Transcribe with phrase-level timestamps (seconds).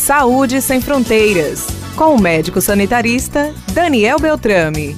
[0.00, 4.96] Saúde Sem Fronteiras, com o médico sanitarista Daniel Beltrame.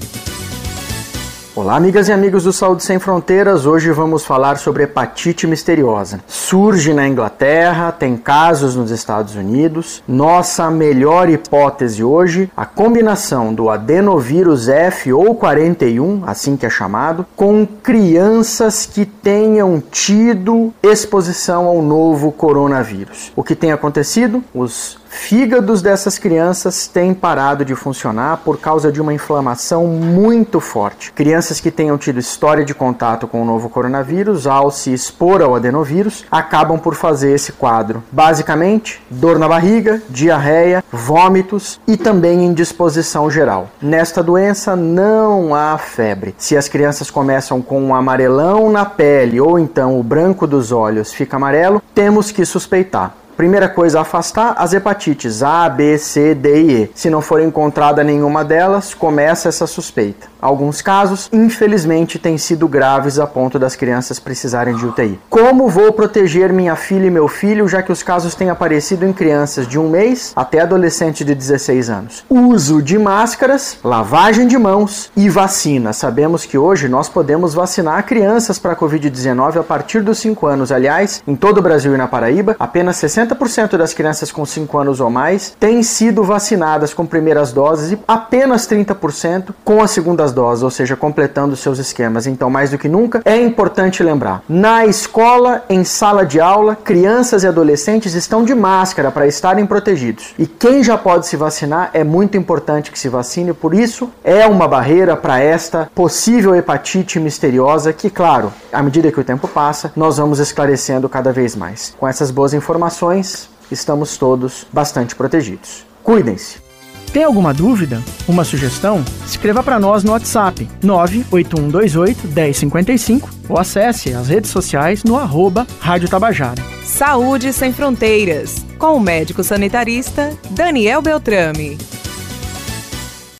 [1.54, 3.67] Olá, amigas e amigos do Saúde Sem Fronteiras.
[3.67, 6.21] Hoje vamos falar sobre hepatite misteriosa.
[6.26, 10.02] Surge na Inglaterra, tem casos nos Estados Unidos.
[10.09, 17.27] Nossa melhor hipótese hoje, a combinação do adenovírus F ou 41, assim que é chamado,
[17.37, 23.30] com crianças que tenham tido exposição ao novo coronavírus.
[23.37, 24.43] O que tem acontecido?
[24.55, 31.12] Os fígados dessas crianças têm parado de funcionar por causa de uma inflamação muito forte.
[31.12, 35.55] Crianças que tenham tido história de contato com o novo coronavírus, ao se expor ao
[35.55, 38.03] adenovírus, acabam por fazer esse quadro.
[38.11, 43.69] Basicamente, dor na barriga, diarreia, vômitos e também indisposição geral.
[43.81, 46.34] Nesta doença não há febre.
[46.39, 51.12] Se as crianças começam com um amarelão na pele ou então o branco dos olhos
[51.12, 53.22] fica amarelo, temos que suspeitar.
[53.36, 56.91] Primeira coisa a afastar as hepatites A, B, C, D e E.
[56.95, 60.31] Se não for encontrada nenhuma delas, começa essa suspeita.
[60.43, 65.21] Alguns casos, infelizmente, têm sido graves a ponto das crianças precisarem de UTI.
[65.31, 69.13] Como vou proteger minha filha e meu filho, já que os casos têm aparecido em
[69.13, 72.25] crianças de um mês até adolescentes de 16 anos?
[72.29, 75.93] Uso de máscaras, lavagem de mãos e vacina.
[75.93, 80.73] Sabemos que hoje nós podemos vacinar crianças para a Covid-19 a partir dos 5 anos.
[80.73, 85.01] Aliás, em todo o Brasil e na Paraíba, apenas 60% das crianças com 5 anos
[85.01, 90.62] ou mais têm sido vacinadas com primeiras doses e apenas 30% com as segundas doses,
[90.62, 92.27] ou seja, completando seus esquemas.
[92.27, 97.44] Então, mais do que nunca, é importante lembrar: na escola, em sala de aula, crianças
[97.44, 100.34] e adolescentes estão de máscara para estarem protegidos.
[100.39, 104.47] E quem já pode se vacinar é muito importante que se vacine, por isso é
[104.47, 109.92] uma barreira para esta possível hepatite misteriosa que, claro, à medida que o tempo passa,
[109.94, 111.94] nós vamos esclarecendo cada vez mais.
[111.98, 115.86] Com essas boas informações, estamos todos bastante protegidos.
[116.02, 116.72] Cuidem-se!
[117.12, 118.02] Tem alguma dúvida?
[118.27, 119.05] Uma sugestão?
[119.27, 126.08] Escreva para nós no WhatsApp 98128 1055 ou acesse as redes sociais no arroba Rádio
[126.08, 126.62] Tabajara.
[126.83, 131.76] Saúde Sem Fronteiras, com o médico sanitarista Daniel Beltrame.